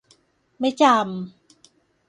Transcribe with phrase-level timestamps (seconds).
[0.59, 1.05] ไม่จำ